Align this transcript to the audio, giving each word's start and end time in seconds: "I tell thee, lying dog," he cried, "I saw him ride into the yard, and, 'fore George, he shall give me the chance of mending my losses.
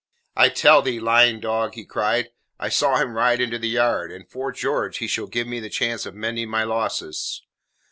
"I 0.35 0.49
tell 0.49 0.81
thee, 0.81 0.99
lying 0.99 1.39
dog," 1.39 1.75
he 1.75 1.85
cried, 1.85 2.31
"I 2.59 2.69
saw 2.69 2.97
him 2.97 3.13
ride 3.13 3.39
into 3.39 3.59
the 3.59 3.69
yard, 3.69 4.11
and, 4.11 4.27
'fore 4.27 4.51
George, 4.51 4.97
he 4.97 5.05
shall 5.05 5.27
give 5.27 5.45
me 5.45 5.59
the 5.59 5.69
chance 5.69 6.07
of 6.07 6.15
mending 6.15 6.49
my 6.49 6.63
losses. 6.63 7.43